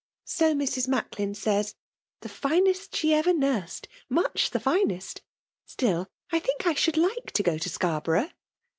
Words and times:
"So 0.25 0.55
Mrs. 0.55 0.87
Macklin 0.87 1.35
says— 1.35 1.75
^the 2.23 2.29
finest 2.31 2.95
she 2.95 3.13
ever 3.13 3.33
nursed— 3.35 3.87
^much 4.11 4.49
the 4.49 4.59
finest! 4.59 5.21
Still 5.67 6.07
I 6.31 6.39
think 6.39 6.65
I 6.65 6.73
should 6.73 6.97
like 6.97 7.29
to 7.33 7.43
go 7.43 7.59
to 7.59 7.69
Scarborough." 7.69 8.31